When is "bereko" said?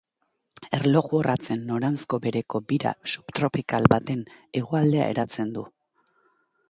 2.23-2.61